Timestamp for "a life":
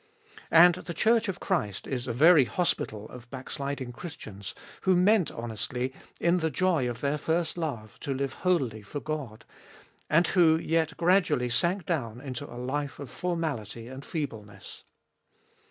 12.51-12.97